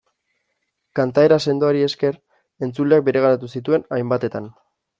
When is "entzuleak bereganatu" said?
2.69-3.51